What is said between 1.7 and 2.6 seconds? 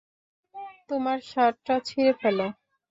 ছিঁড়ে ফেলো!